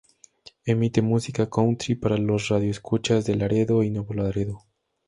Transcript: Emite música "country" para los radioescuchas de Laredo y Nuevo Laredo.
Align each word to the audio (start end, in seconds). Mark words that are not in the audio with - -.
Emite 0.65 1.03
música 1.03 1.47
"country" 1.47 1.93
para 1.93 2.17
los 2.17 2.47
radioescuchas 2.49 3.23
de 3.25 3.35
Laredo 3.35 3.83
y 3.83 3.91
Nuevo 3.91 4.15
Laredo. 4.15 4.63